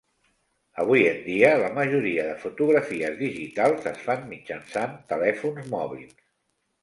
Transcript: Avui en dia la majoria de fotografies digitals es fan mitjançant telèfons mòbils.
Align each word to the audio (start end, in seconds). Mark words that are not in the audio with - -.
Avui 0.83 1.03
en 1.09 1.19
dia 1.25 1.49
la 1.63 1.67
majoria 1.75 2.23
de 2.29 2.39
fotografies 2.45 3.19
digitals 3.19 3.85
es 3.91 3.99
fan 4.07 4.25
mitjançant 4.33 4.95
telèfons 5.13 5.69
mòbils. 5.77 6.19